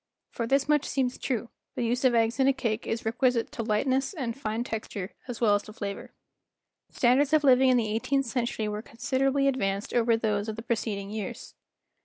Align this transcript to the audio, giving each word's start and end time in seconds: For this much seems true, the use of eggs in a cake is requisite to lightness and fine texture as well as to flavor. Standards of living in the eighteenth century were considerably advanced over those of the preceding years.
For 0.31 0.47
this 0.47 0.67
much 0.67 0.85
seems 0.85 1.19
true, 1.19 1.49
the 1.75 1.83
use 1.85 2.03
of 2.03 2.15
eggs 2.15 2.39
in 2.39 2.47
a 2.47 2.53
cake 2.53 2.87
is 2.87 3.05
requisite 3.05 3.51
to 3.51 3.61
lightness 3.61 4.15
and 4.15 4.35
fine 4.35 4.63
texture 4.63 5.11
as 5.27 5.39
well 5.39 5.53
as 5.53 5.61
to 5.61 5.73
flavor. 5.73 6.11
Standards 6.89 7.33
of 7.33 7.43
living 7.43 7.69
in 7.69 7.77
the 7.77 7.89
eighteenth 7.93 8.25
century 8.25 8.67
were 8.67 8.81
considerably 8.81 9.47
advanced 9.47 9.93
over 9.93 10.17
those 10.17 10.49
of 10.49 10.55
the 10.55 10.63
preceding 10.63 11.11
years. 11.11 11.53